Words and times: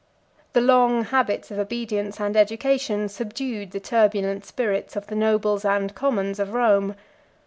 The 0.53 0.61
long 0.61 1.03
habits 1.03 1.51
of 1.51 1.59
obedience 1.59 2.19
and 2.19 2.35
education 2.35 3.07
subdued 3.07 3.69
the 3.69 3.79
turbulent 3.79 4.43
spirit 4.45 4.95
of 4.95 5.05
the 5.05 5.15
nobles 5.15 5.63
and 5.63 5.93
commons 5.93 6.39
of 6.39 6.53
Rome. 6.55 6.95